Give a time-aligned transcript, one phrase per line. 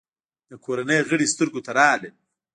[0.49, 2.15] د کورنۍ غړي سترګو ته راغلل.